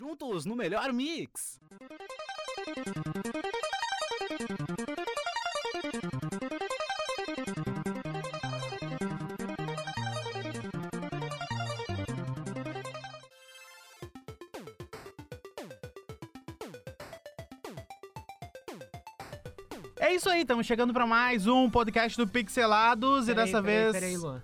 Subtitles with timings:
[0.00, 1.60] Juntos no melhor mix.
[19.98, 23.92] É isso aí, estamos chegando para mais um podcast do Pixelados e dessa peraí, vez.
[23.92, 24.42] Peraí, Luan.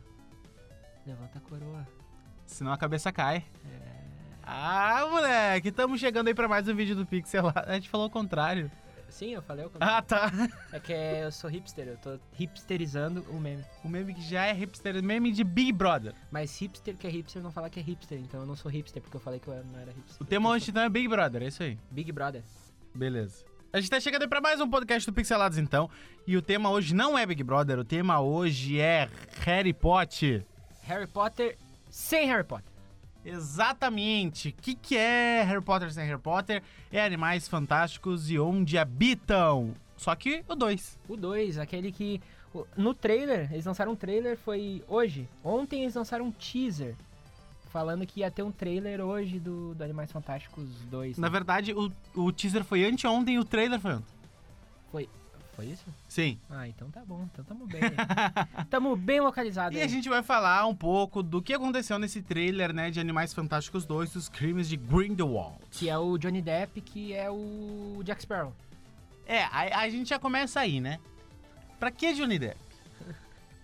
[1.07, 1.89] Levanta a coroa.
[2.45, 3.47] Senão a cabeça cai.
[4.49, 7.69] Ah, moleque, estamos chegando aí pra mais um vídeo do Pixelado.
[7.71, 8.71] A gente falou o contrário.
[9.09, 10.31] Sim, eu falei o que Ah, tá.
[10.73, 13.65] É que eu sou hipster, eu tô hipsterizando o meme.
[13.85, 16.13] O meme que já é hipster, meme de Big Brother.
[16.31, 19.01] Mas hipster que é hipster não fala que é hipster, então eu não sou hipster
[19.01, 20.17] porque eu falei que eu não era hipster.
[20.21, 21.79] O tema hoje então é Big Brother, é isso aí.
[21.91, 22.43] Big Brother.
[22.95, 23.45] Beleza.
[23.73, 25.89] A gente tá chegando aí pra mais um podcast do Pixelados então.
[26.27, 29.09] E o tema hoje não é Big Brother, o tema hoje é
[29.45, 30.45] Harry Potter.
[30.83, 31.57] Harry Potter
[31.89, 32.76] sem Harry Potter.
[33.27, 34.51] Exatamente.
[34.51, 36.63] O que, que é Harry Potter sem Harry Potter?
[36.93, 39.75] É Animais Fantásticos e Onde Habitam.
[39.97, 40.99] Só que o 2.
[41.09, 42.21] O 2, aquele que.
[42.77, 45.29] No trailer, eles lançaram um trailer, foi hoje.
[45.45, 46.95] Ontem eles lançaram um teaser.
[47.71, 51.19] Falando que ia ter um trailer hoje do, do Animais Fantásticos 2.
[51.19, 54.15] Na verdade, o, o teaser foi anteontem e o trailer foi ontem.
[54.91, 55.09] Foi.
[55.57, 55.85] Foi isso?
[56.07, 56.39] Sim.
[56.51, 57.81] Ah, então tá bom, então tamo bem.
[58.69, 59.85] tamo bem localizado E aí.
[59.85, 63.87] a gente vai falar um pouco do que aconteceu nesse trailer, né, de Animais Fantásticos
[63.87, 65.57] 2, dos crimes de Grindelwald.
[65.71, 68.53] Que é o Johnny Depp, que é o Jack Sparrow.
[69.27, 70.99] É, a, a gente já começa aí, né?
[71.81, 72.61] Pra que Johnny Depp?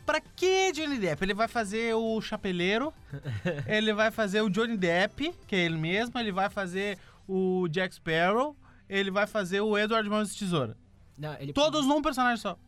[0.06, 1.22] Pra que Johnny Depp?
[1.22, 2.92] Ele vai fazer o Chapeleiro,
[3.68, 6.98] ele vai fazer o Johnny Depp, que é ele mesmo, ele vai fazer
[7.28, 8.56] o Jack Sparrow,
[8.88, 10.76] ele vai fazer o Edward Mãos de Tesoura.
[11.18, 12.58] Não, Todos num personagem só.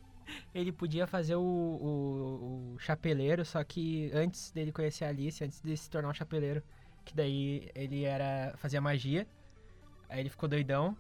[0.55, 5.61] Ele podia fazer o, o, o chapeleiro, só que antes dele conhecer a Alice, antes
[5.61, 6.63] de se tornar um chapeleiro,
[7.05, 9.27] que daí ele era fazia magia,
[10.09, 10.97] aí ele ficou doidão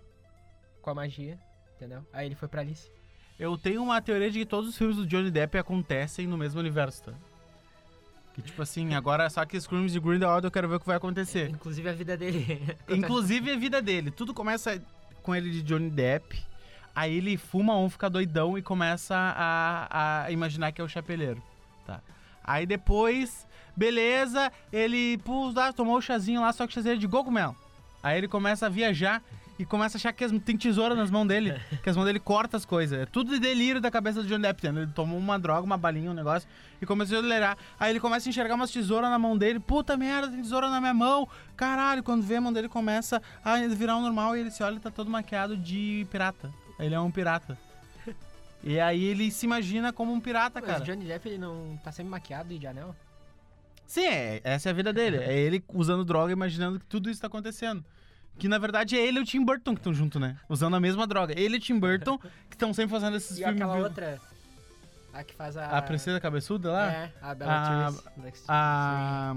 [0.82, 1.38] com a magia,
[1.76, 2.06] entendeu?
[2.12, 2.90] Aí ele foi pra Alice.
[3.38, 6.60] Eu tenho uma teoria de que todos os filmes do Johnny Depp acontecem no mesmo
[6.60, 7.14] universo, tá?
[8.34, 10.86] Que tipo assim, agora só que os crimes de Grindelwald eu quero ver o que
[10.86, 11.50] vai acontecer.
[11.50, 12.76] Inclusive a vida dele.
[12.88, 14.10] Inclusive a vida dele.
[14.10, 14.82] Tudo começa
[15.22, 16.44] com ele de Johnny Depp.
[16.94, 21.42] Aí ele fuma um, fica doidão e começa a, a imaginar que é o chapeleiro.
[21.86, 22.00] Tá.
[22.42, 23.46] Aí depois,
[23.76, 25.20] beleza, ele
[25.54, 27.56] lá, tomou o chazinho lá, só que o chazinho é de cogumelo.
[28.02, 29.22] Aí ele começa a viajar
[29.58, 32.58] e começa a achar que tem tesoura nas mãos dele, que as mãos dele cortam
[32.58, 33.00] as coisas.
[33.00, 34.66] É tudo de delírio da cabeça do Johnny Depp.
[34.66, 36.48] Ele tomou uma droga, uma balinha, um negócio,
[36.80, 37.58] e começou a delirar.
[37.78, 39.58] Aí ele começa a enxergar umas tesouras na mão dele.
[39.58, 41.28] Puta merda, tem tesoura na minha mão.
[41.56, 44.76] Caralho, quando vê a mão dele começa a virar um normal e ele se olha
[44.76, 46.52] e tá todo maquiado de pirata.
[46.78, 47.58] Ele é um pirata.
[48.66, 50.82] E aí ele se imagina como um pirata, Mas cara.
[50.82, 52.96] o Johnny Depp ele não tá sempre maquiado e de anel?
[53.86, 55.18] Sim, é, essa é a vida dele.
[55.18, 57.84] É ele usando droga, imaginando que tudo isso tá acontecendo.
[58.38, 60.38] Que na verdade é ele e o Tim Burton que estão junto, né?
[60.48, 61.38] Usando a mesma droga.
[61.38, 62.16] Ele e o Tim Burton
[62.48, 63.54] que estão sempre fazendo esses E filmes.
[63.56, 63.84] aquela viu?
[63.84, 64.18] outra,
[65.12, 65.68] a que faz a...
[65.78, 66.90] A princesa cabeçuda lá?
[66.90, 69.30] É, a Bella A-.
[69.32, 69.36] A.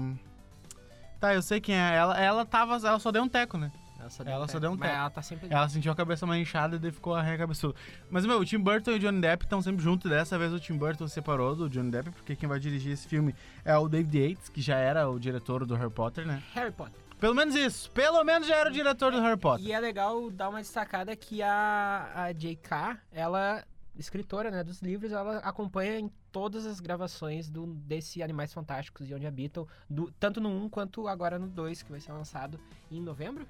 [1.20, 1.94] Tá, eu sei quem é.
[1.94, 2.76] Ela, ela tava.
[2.76, 3.70] Ela só deu um teco, né?
[3.98, 4.94] Ela só ela um só deu um teco.
[4.94, 5.48] ela tá sempre.
[5.50, 7.74] Ela sentiu a cabeça mais inchada e daí ficou cabeçuda.
[8.10, 10.08] Mas, meu, o Tim Burton e o Johnny Depp estão sempre juntos.
[10.10, 13.08] Dessa vez o Tim Burton se separou do Johnny Depp, porque quem vai dirigir esse
[13.08, 16.42] filme é o David Yates, que já era o diretor do Harry Potter, né?
[16.54, 17.00] Harry Potter.
[17.18, 17.90] Pelo menos isso.
[17.90, 19.66] Pelo menos já era o diretor do Harry Potter.
[19.66, 23.64] E é legal dar uma destacada que a, a J.K., ela,
[23.96, 29.14] escritora né, dos livros, ela acompanha em todas as gravações do, desse Animais Fantásticos e
[29.14, 33.00] Onde Habitam, do- tanto no 1 quanto agora no 2, que vai ser lançado em
[33.00, 33.44] novembro.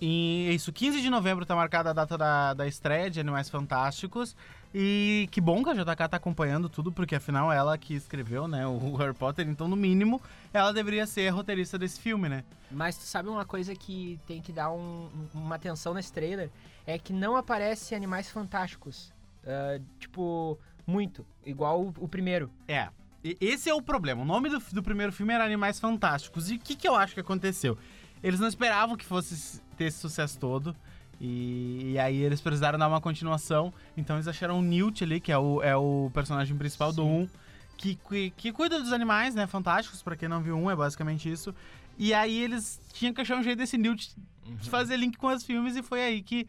[0.00, 4.34] E isso, 15 de novembro tá marcada a data da, da estreia de Animais Fantásticos.
[4.74, 8.66] E que bom que a JK tá acompanhando tudo, porque afinal ela que escreveu, né,
[8.66, 10.22] o Harry Potter, então no mínimo
[10.54, 12.44] ela deveria ser a roteirista desse filme, né?
[12.70, 16.50] Mas tu sabe uma coisa que tem que dar um- um- uma atenção nesse trailer?
[16.86, 19.12] É que não aparece Animais Fantásticos.
[19.46, 20.56] ah, tipo,
[20.86, 21.26] muito.
[21.44, 22.50] Igual o, o primeiro.
[22.68, 22.88] É.
[23.22, 24.22] Esse é o problema.
[24.22, 26.50] O nome do, do primeiro filme era Animais Fantásticos.
[26.50, 27.76] E o que, que eu acho que aconteceu?
[28.22, 30.74] Eles não esperavam que fosse ter esse sucesso todo.
[31.20, 33.72] E, e aí eles precisaram dar uma continuação.
[33.96, 37.28] Então eles acharam o Newt ali, que é o, é o personagem principal do 1,
[37.76, 39.46] que, que, que cuida dos animais, né?
[39.46, 41.54] Fantásticos, pra quem não viu um, é basicamente isso.
[41.98, 44.14] E aí eles tinham que achar um jeito desse Newt
[44.44, 46.48] de fazer link com os filmes e foi aí que,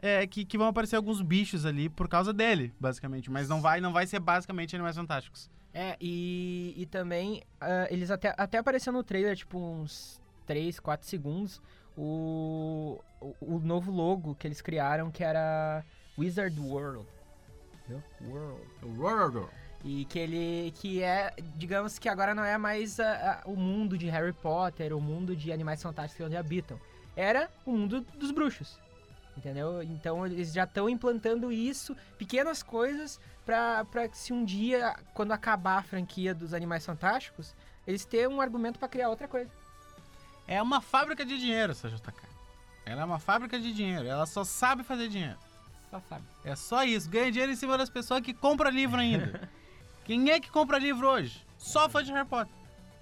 [0.00, 3.30] é, que, que vão aparecer alguns bichos ali por causa dele, basicamente.
[3.30, 5.48] Mas não vai, não vai ser basicamente Animais Fantásticos.
[5.72, 11.06] É, e, e também ah, eles até, até apareceu no trailer, tipo, uns 3, 4
[11.06, 11.60] segundos,
[11.96, 15.84] o, o, o novo logo que eles criaram, que era
[16.18, 17.06] Wizard World.
[17.86, 18.02] Viu?
[18.96, 19.46] World.
[19.84, 20.72] E que ele.
[20.76, 21.32] que é.
[21.56, 25.36] Digamos que agora não é mais a- a- o mundo de Harry Potter, o mundo
[25.36, 26.78] de animais fantásticos onde habitam.
[27.16, 28.78] era o mundo dos bruxos.
[29.36, 29.82] Entendeu?
[29.82, 35.30] Então eles já estão implantando isso, pequenas coisas, pra, pra que se um dia, quando
[35.32, 37.54] acabar a franquia dos Animais Fantásticos,
[37.86, 39.48] eles tenham um argumento pra criar outra coisa.
[40.48, 42.12] É uma fábrica de dinheiro, essa JK.
[42.86, 44.06] Ela é uma fábrica de dinheiro.
[44.06, 45.36] Ela só sabe fazer dinheiro.
[45.90, 46.24] Só sabe.
[46.42, 47.08] É só isso.
[47.08, 49.48] Ganha dinheiro em cima das pessoas que compram livro ainda.
[50.04, 51.46] Quem é que compra livro hoje?
[51.58, 52.54] Só fã de Harry Potter.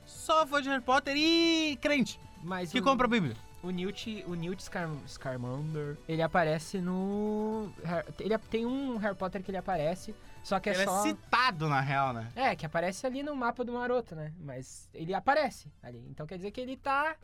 [0.05, 3.37] Só fã de Harry Potter e crente Mas que o, compra a Bíblia.
[3.63, 7.73] o Newt, o Newt Scar, Scarmander, ele aparece no...
[8.19, 11.01] Ele tem um Harry Potter que ele aparece, só que é Ele só...
[11.01, 12.31] é citado, na real, né?
[12.35, 14.33] É, que aparece ali no mapa do Maroto, né?
[14.41, 16.05] Mas ele aparece ali.
[16.11, 17.17] Então quer dizer que ele tá.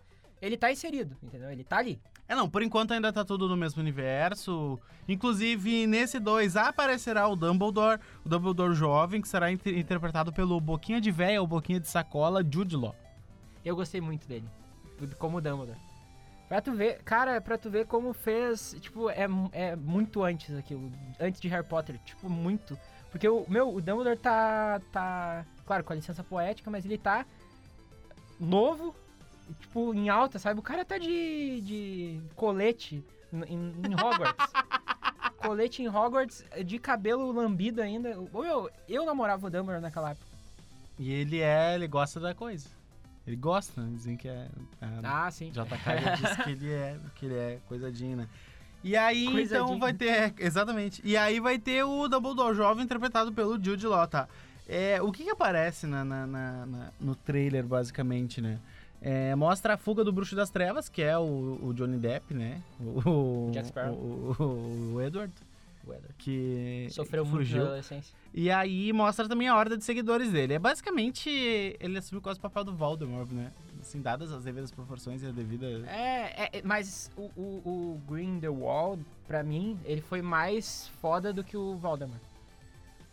[0.42, 1.50] Ele tá inserido, entendeu?
[1.50, 2.00] Ele tá ali.
[2.28, 4.78] É, não, por enquanto ainda tá tudo no mesmo universo.
[5.08, 11.00] Inclusive, nesse 2 aparecerá o Dumbledore, o Dumbledore jovem, que será inter- interpretado pelo Boquinha
[11.00, 12.94] de Véia ou Boquinha de Sacola, Jude Law.
[13.64, 14.44] Eu gostei muito dele.
[15.18, 15.78] Como Dumbledore.
[16.48, 18.76] Pra tu ver, cara, pra tu ver como fez.
[18.80, 20.92] Tipo, é, é muito antes aquilo.
[21.20, 21.98] Antes de Harry Potter.
[22.04, 22.76] Tipo, muito.
[23.10, 24.80] Porque o meu, o Dumbledore tá.
[24.90, 25.46] tá.
[25.64, 27.24] Claro, com a licença poética, mas ele tá
[28.40, 28.94] novo,
[29.60, 30.60] tipo, em alta, sabe?
[30.60, 31.60] O cara tá de.
[31.60, 33.02] de colete
[33.32, 34.52] em, em Hogwarts.
[35.38, 38.18] colete em Hogwarts, de cabelo lambido ainda.
[38.32, 40.26] Ô, Meu, eu namorava o Dumbledore naquela época.
[40.98, 42.68] E ele é, ele gosta da coisa.
[43.26, 43.90] Ele gosta, né?
[43.94, 44.48] Dizem que é.
[44.80, 45.50] é Ah, sim.
[45.50, 48.28] JK já disse que ele é, que ele é coisadinho, né?
[48.84, 49.78] E aí, então, Coisadinho.
[49.78, 50.34] vai ter...
[50.38, 51.00] exatamente.
[51.04, 54.28] E aí vai ter o Dumbledore jovem interpretado pelo Jude Law, tá?
[54.68, 58.58] É, o que que aparece na, na- na- na- no trailer, basicamente, né?
[59.04, 62.62] É, mostra a fuga do Bruxo das Trevas, que é o, o Johnny Depp, né?
[62.80, 63.94] O, Jack Sparrow.
[63.94, 65.32] O, o- o Edward,
[66.18, 67.58] que Sofreu muito fugiu.
[67.58, 68.14] na adolescência.
[68.32, 70.54] E aí mostra também a horda de seguidores dele.
[70.54, 71.28] É basicamente,
[71.80, 73.50] ele assume quase o papel do Voldemort, né?
[73.80, 75.66] Assim, dadas as devidas proporções e a devida...
[75.88, 81.42] É, é, é, mas o, o, o Grindelwald, pra mim, ele foi mais foda do
[81.42, 82.20] que o Voldemort.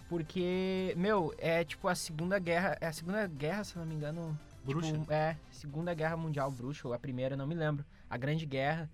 [0.07, 2.77] Porque, meu, é tipo a Segunda Guerra.
[2.81, 4.37] É a Segunda Guerra, se eu não me engano.
[4.63, 4.91] Bruxa?
[4.93, 7.85] Tipo, é, Segunda Guerra Mundial Bruxa, ou a primeira, não me lembro.
[8.09, 8.89] A Grande Guerra.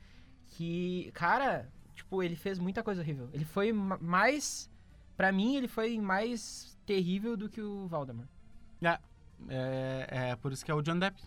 [0.48, 3.30] Que, cara, tipo, ele fez muita coisa horrível.
[3.34, 4.70] Ele foi ma- mais.
[5.18, 8.28] Pra mim, ele foi mais terrível do que o Voldemort.
[9.50, 11.22] É, é por isso que é o John Depp.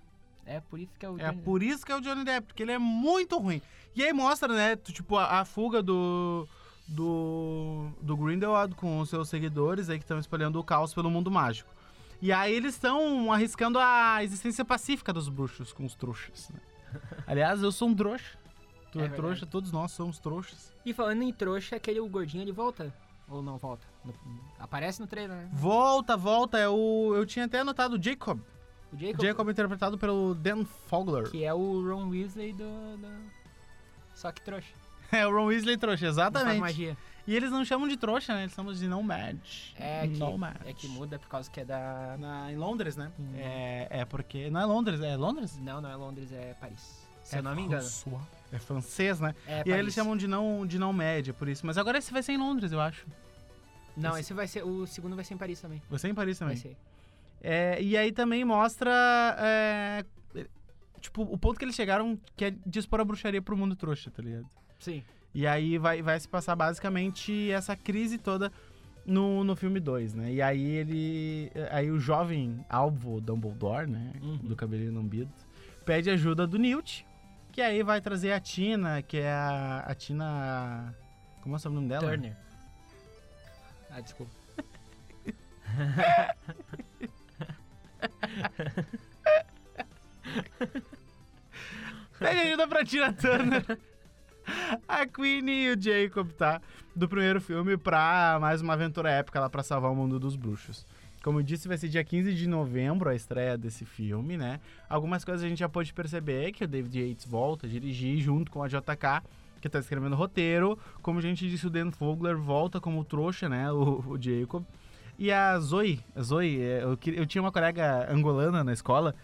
[0.47, 1.19] É por isso que é o.
[1.21, 3.61] É por isso que é o Johnny Depp, porque ele é muito ruim.
[3.95, 6.49] E aí mostra, né, tipo, a, a fuga do,
[6.87, 11.31] do, do Grindelwald com os seus seguidores aí que estão espalhando o caos pelo mundo
[11.31, 11.71] mágico.
[12.21, 16.51] E aí eles estão arriscando a existência pacífica dos bruxos com os trouxas.
[16.51, 16.61] né?
[17.27, 18.37] Aliás, eu sou um trouxa.
[18.91, 20.73] Tu É é, trouxa, todos nós somos trouxas.
[20.85, 22.93] E falando em trouxa, aquele o gordinho ele volta?
[23.29, 23.87] Ou não volta?
[24.05, 24.15] No-
[24.59, 25.49] aparece no trailer, né?
[25.53, 28.41] Volta, volta, é o, eu tinha até anotado o Jacob.
[28.91, 31.31] O Jacob, Jacob interpretado pelo Dan Fogler.
[31.31, 32.65] que é o Ron Weasley do.
[32.97, 33.09] do...
[34.15, 34.73] Só que trouxa.
[35.13, 36.61] É o Ron Weasley trouxa, Não faz exatamente.
[36.61, 36.97] magia.
[37.29, 38.45] E eles não chamam de trouxa, né?
[38.45, 39.37] Eles chamam de Nomad.
[39.79, 40.57] É que, Nomad.
[40.65, 42.17] é que muda por causa que é da.
[42.19, 43.13] Na, em Londres, né?
[43.21, 43.35] Hum.
[43.37, 44.49] É, é porque.
[44.49, 45.59] Não é Londres, é Londres?
[45.59, 47.07] Não, não é Londres, é Paris.
[47.23, 47.83] Se é eu não me engano.
[47.83, 48.23] François.
[48.51, 49.35] É francês, né?
[49.47, 49.79] É e aí Paris.
[49.81, 51.67] eles chamam de não, de não média, por isso.
[51.67, 53.07] Mas agora esse vai ser em Londres, eu acho.
[53.95, 54.65] Não, esse- esse vai ser.
[54.65, 55.83] O segundo vai ser em Paris também.
[55.91, 56.55] Vai ser em Paris também.
[56.57, 56.77] Vai ser.
[57.43, 58.91] É, e aí também mostra.
[59.39, 60.03] é,
[60.99, 64.23] tipo, o ponto que eles chegaram que é dispor a bruxaria pro mundo trouxa, tá
[64.23, 64.47] ligado?
[64.79, 65.05] Sim.
[65.35, 68.51] E aí vai, vai se passar basicamente essa crise toda
[69.05, 70.33] no, no filme 2, né?
[70.33, 71.51] E aí ele.
[71.71, 74.13] Aí o jovem alvo Dumbledore, né?
[74.21, 74.37] Uhum.
[74.37, 75.31] Do cabelinho lambido,
[75.85, 77.07] pede ajuda do Newt,
[77.51, 80.95] que aí vai trazer a Tina, que é a, a Tina.
[81.43, 82.07] Como é o nome dela?
[82.07, 82.37] Turner.
[83.91, 84.33] Ah, desculpa.
[92.19, 93.65] Pede ajuda pra Tina Turner.
[94.89, 96.61] A Queen e o Jacob, tá?
[96.95, 100.87] Do primeiro filme pra mais uma aventura épica lá pra salvar o mundo dos bruxos.
[101.23, 104.61] Como eu disse, vai ser dia 15 de novembro a estreia desse filme, né?
[104.89, 108.51] Algumas coisas a gente já pôde perceber que o David Yates volta a dirigir junto
[108.51, 109.23] com a JK,
[109.61, 110.79] que tá escrevendo o roteiro.
[111.03, 113.71] Como a gente disse, o Dan Fogler volta como trouxa, né?
[113.73, 114.65] O, o Jacob.
[115.19, 119.15] E a Zoe, a Zoe, é, eu, eu tinha uma colega angolana na escola.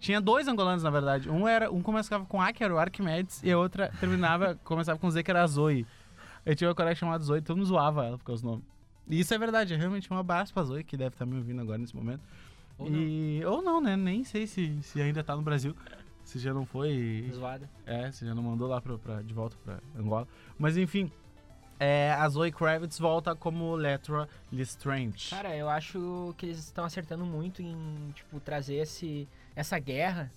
[0.00, 1.30] Tinha dois angolanos, na verdade.
[1.30, 4.98] Um era um começava com A, que era o Arquimedes, e a outra terminava, começava
[4.98, 5.86] com Z, que era a Zoe.
[6.44, 8.64] Eu tinha uma colega chamada Zoe, todo mundo zoava ela por causa do nome.
[9.08, 11.60] E isso é verdade, é realmente um abraço pra Zoe, que deve estar me ouvindo
[11.60, 12.22] agora nesse momento.
[12.76, 13.44] Ou e...
[13.44, 13.96] Ou não, né?
[13.96, 15.76] Nem sei se, se ainda tá no Brasil.
[16.24, 17.28] Se já não foi.
[17.34, 17.68] Zoada.
[17.86, 20.26] É, você já não mandou lá pra, pra- de volta pra Angola.
[20.58, 21.10] Mas enfim,
[21.80, 25.30] é, a Zoe Kravitz volta como Letra Lestrange.
[25.30, 30.30] Cara, eu acho que eles estão acertando muito em, tipo, trazer esse, essa guerra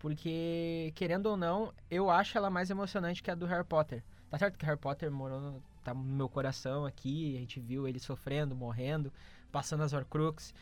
[0.00, 4.02] Porque, querendo ou não, eu acho ela mais emocionante que a do Harry Potter.
[4.30, 7.86] Tá certo que Harry Potter morou no, tá no meu coração aqui, a gente viu
[7.86, 9.12] ele sofrendo, morrendo,
[9.52, 10.54] passando as Horcrux,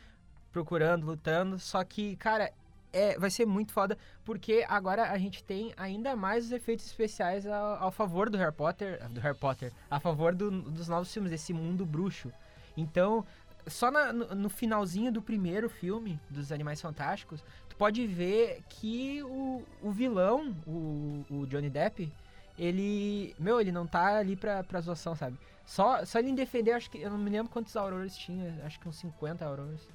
[0.52, 1.58] procurando, lutando.
[1.58, 2.52] Só que, cara,
[2.98, 7.46] é, vai ser muito foda, porque agora a gente tem ainda mais os efeitos especiais
[7.46, 11.30] ao, ao favor do Harry Potter, do Harry Potter, a favor do, dos novos filmes,
[11.30, 12.32] desse mundo bruxo.
[12.76, 13.24] Então,
[13.68, 19.22] só na, no, no, finalzinho do primeiro filme, dos Animais Fantásticos, tu pode ver que
[19.22, 22.10] o, o vilão, o, o Johnny Depp,
[22.58, 23.34] ele.
[23.38, 25.38] Meu, ele não tá ali pra, pra zoação, sabe?
[25.64, 26.98] Só, só ele em defender, acho que.
[26.98, 29.88] Eu não me lembro quantos auroras tinha, acho que uns 50 auroras.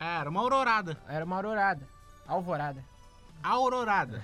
[0.00, 0.96] É, era uma aurorada.
[1.06, 1.86] Era uma aurorada.
[2.26, 2.84] Alvorada.
[3.42, 4.22] Aurorada.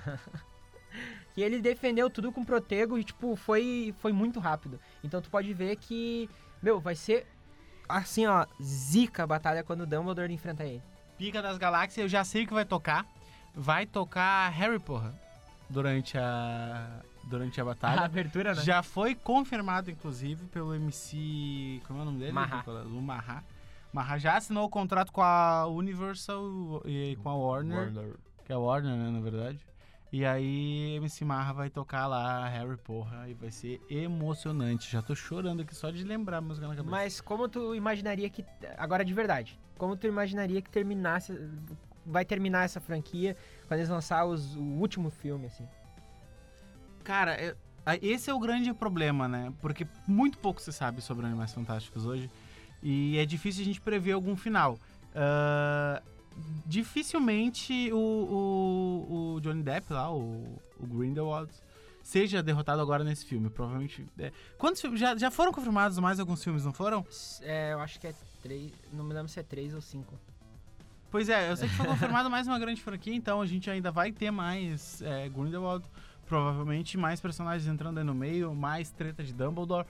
[1.35, 4.79] e ele defendeu tudo com protego e, tipo, foi, foi muito rápido.
[5.03, 6.29] Então tu pode ver que,
[6.61, 7.27] meu, vai ser
[7.87, 10.81] assim, ó, zica a batalha quando o Dumbledore enfrenta ele.
[11.17, 13.05] Pica das Galáxias, eu já sei o que vai tocar.
[13.53, 15.13] Vai tocar Harry, porra.
[15.69, 17.01] Durante a.
[17.25, 18.01] Durante a batalha.
[18.01, 18.61] A abertura, né?
[18.63, 21.81] Já foi confirmado, inclusive, pelo MC.
[21.85, 22.31] Como é o nome dele?
[22.31, 22.63] Maha.
[22.67, 23.01] O
[23.93, 24.07] Maha.
[24.07, 27.77] Maha já assinou o contrato com a Universal e com a Warner.
[27.77, 28.15] Warner.
[28.43, 29.59] Que é a Warner, né, na verdade.
[30.11, 34.91] E aí, MC Marra vai tocar lá Harry Porra e vai ser emocionante.
[34.91, 36.91] Já tô chorando aqui só de lembrar a música na cabeça.
[36.91, 38.43] Mas como tu imaginaria que.
[38.77, 39.57] Agora de verdade.
[39.77, 41.33] Como tu imaginaria que terminasse.
[42.05, 45.65] Vai terminar essa franquia quando eles lançar os, o último filme, assim?
[47.05, 47.55] Cara,
[48.01, 49.53] esse é o grande problema, né?
[49.61, 52.29] Porque muito pouco se sabe sobre Animais Fantásticos hoje.
[52.81, 54.79] E é difícil a gente prever algum final.
[55.15, 56.01] Ah,
[56.65, 61.51] dificilmente o, o, o Johnny Depp lá, o, o Grindelwald,
[62.03, 63.49] seja derrotado agora nesse filme.
[63.49, 64.05] Provavelmente.
[64.17, 64.31] é.
[64.57, 64.99] Quantos filmes?
[64.99, 67.05] Já, já foram confirmados mais alguns filmes, não foram?
[67.41, 68.71] É, eu acho que é três.
[68.93, 70.17] Não me lembro se é três ou cinco.
[71.09, 73.91] Pois é, eu sei que foi confirmado mais uma grande franquia, então a gente ainda
[73.91, 75.83] vai ter mais é, Grindelwald,
[76.25, 79.85] provavelmente mais personagens entrando aí no meio, mais treta de Dumbledore.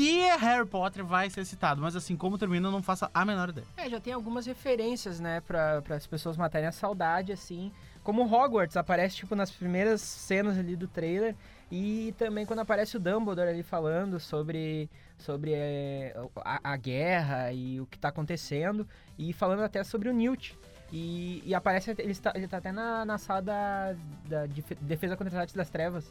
[0.00, 3.48] E Harry Potter vai ser citado, mas assim, como termina, eu não faço a menor
[3.48, 3.66] ideia.
[3.76, 7.72] É, já tem algumas referências, né, pra, as pessoas matarem a saudade, assim.
[8.04, 11.34] Como Hogwarts aparece, tipo, nas primeiras cenas ali do trailer.
[11.70, 14.88] E também quando aparece o Dumbledore ali falando sobre,
[15.18, 16.14] sobre é,
[16.44, 18.86] a, a guerra e o que tá acontecendo.
[19.18, 20.56] E falando até sobre o Newt.
[20.92, 23.94] E, e aparece, ele está, ele tá até na, na sala da,
[24.26, 26.10] da def- Defesa contra as Artes das Trevas.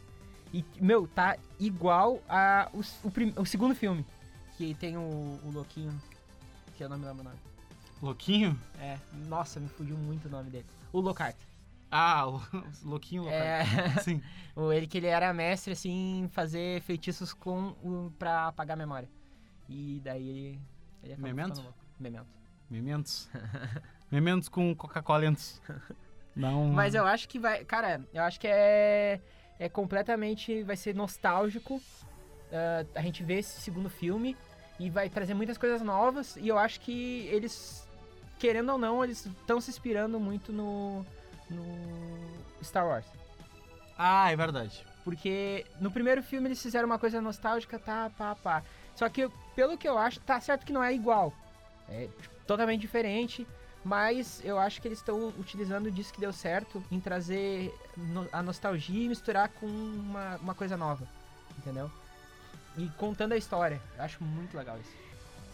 [0.54, 4.06] E, meu, tá igual a, o, o, prim- o segundo filme.
[4.58, 5.02] Que tem o,
[5.44, 6.00] o Louquinho,
[6.76, 7.38] que é o nome da meu nome.
[8.02, 8.58] Louquinho?
[8.80, 10.66] É, nossa, me fugiu muito o nome dele.
[10.94, 11.36] O Lockhart.
[11.92, 12.38] Ah, o,
[12.84, 13.98] o Louquinho Lockhart.
[13.98, 14.22] É, Sim.
[14.56, 18.78] o- ele que ele era mestre, assim, em fazer feitiços com o, pra apagar a
[18.78, 19.10] memória.
[19.70, 20.60] E daí ele...
[21.04, 21.64] ele Memento?
[22.00, 22.28] Memento.
[22.70, 23.30] Mementos.
[24.12, 25.62] Mementos com Coca-Colentos.
[26.36, 26.72] Dá um...
[26.72, 27.66] Mas eu acho que vai...
[27.66, 29.20] Cara, eu acho que é...
[29.60, 30.64] É completamente...
[30.64, 31.82] Vai ser nostálgico.
[32.52, 34.36] ah, a gente vê esse segundo filme.
[34.80, 36.36] E vai trazer muitas coisas novas.
[36.38, 37.88] E eu acho que eles...
[38.38, 41.06] Querendo ou não, eles estão se inspirando muito no...
[41.50, 43.06] No Star Wars.
[43.98, 44.86] Ah, é verdade.
[45.04, 48.64] Porque no primeiro filme eles fizeram uma coisa nostálgica, tá, pá, pá.
[48.94, 51.34] Só que, pelo que eu acho, tá certo que não é igual.
[51.88, 52.10] É
[52.46, 53.48] totalmente diferente.
[53.88, 58.44] Mas eu acho que eles estão utilizando disso que deu certo em trazer no- a
[58.44, 61.08] nostalgia e misturar com uma, uma coisa nova.
[61.58, 61.90] Entendeu?
[62.78, 63.82] E contando a história.
[63.98, 64.92] Eu acho muito legal isso.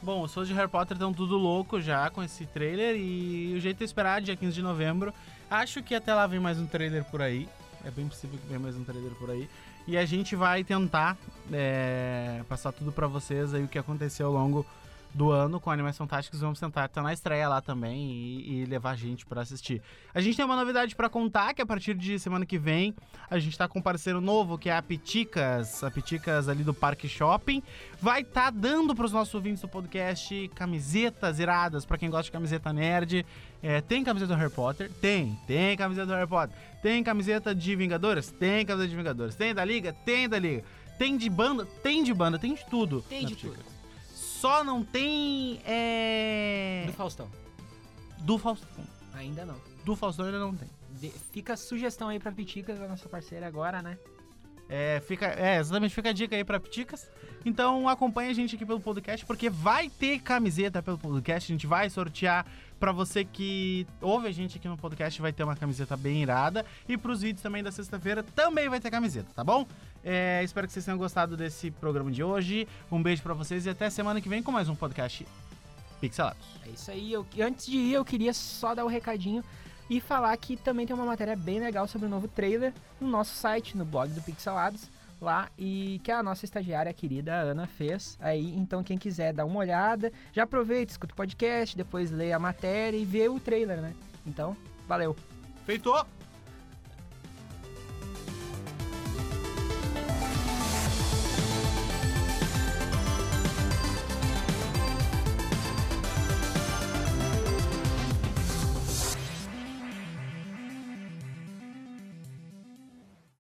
[0.02, 3.60] Bom, os fãs de Harry Potter estão tudo louco já com esse trailer e o
[3.60, 5.14] jeito é esperar, dia 15 de novembro.
[5.48, 7.48] Acho que até lá vem mais um trailer por aí.
[7.86, 9.48] É bem possível que venha mais um trailer por aí.
[9.88, 11.16] E a gente vai tentar
[11.52, 14.66] é, passar tudo pra vocês aí o que aconteceu ao longo
[15.14, 16.42] do ano com Animais Fantásticos.
[16.42, 19.82] Vamos tentar estar na estreia lá também e, e levar a gente pra assistir.
[20.14, 22.94] A gente tem uma novidade pra contar que a partir de semana que vem
[23.30, 26.74] a gente tá com um parceiro novo que é a Piticas, a Piticas ali do
[26.74, 27.62] Parque Shopping
[28.02, 32.32] vai estar dando para os nossos ouvintes do podcast camisetas iradas para quem gosta de
[32.32, 33.26] camiseta nerd.
[33.62, 34.92] É, tem camiseta do Harry Potter?
[35.02, 35.38] Tem.
[35.48, 36.56] Tem camiseta do Harry Potter.
[36.82, 38.30] Tem camiseta de Vingadores?
[38.30, 39.36] Tem camiseta de Vingadores.
[39.36, 39.94] Tem da Liga?
[40.06, 40.64] Tem da Liga.
[40.98, 41.66] Tem de banda?
[41.82, 42.38] Tem de banda.
[42.38, 43.02] Tem de tudo.
[43.04, 43.58] Tem de Piticas.
[43.58, 43.73] tudo.
[44.44, 45.62] Só não tem.
[45.66, 46.84] É...
[46.86, 47.30] Do Faustão.
[48.20, 48.84] Do Faustão.
[49.14, 49.56] Ainda não.
[49.86, 50.68] Do Faustão ainda não tem.
[51.00, 53.98] De- fica a sugestão aí pra Piticas, a nossa parceira agora, né?
[54.68, 57.10] É, fica, é, exatamente, fica a dica aí pra Piticas.
[57.46, 61.50] Então acompanha a gente aqui pelo podcast, porque vai ter camiseta pelo podcast.
[61.50, 62.46] A gente vai sortear
[62.78, 66.66] pra você que ouve a gente aqui no podcast, vai ter uma camiseta bem irada.
[66.86, 69.66] E pros vídeos também da sexta-feira também vai ter camiseta, tá bom?
[70.04, 72.68] É, espero que vocês tenham gostado desse programa de hoje.
[72.92, 75.26] Um beijo pra vocês e até semana que vem com mais um podcast
[76.02, 76.46] Pixelados.
[76.66, 77.14] É isso aí.
[77.14, 79.44] Eu, antes de ir, eu queria só dar o recadinho.
[79.90, 83.36] E falar que também tem uma matéria bem legal sobre o novo trailer no nosso
[83.36, 84.90] site, no blog do Pixelados,
[85.22, 88.18] lá, e que a nossa estagiária querida Ana fez.
[88.22, 92.40] Aí, então quem quiser dar uma olhada, já aproveita, escuta o podcast, depois lê a
[92.40, 93.94] matéria e vê o trailer, né?
[94.26, 94.56] Então,
[94.88, 95.16] valeu!
[95.66, 95.94] Feito!